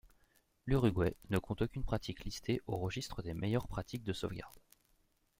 [0.65, 4.57] L'Uruguay ne compte aucune pratique listée au registre des meilleures pratiques de sauvegarde.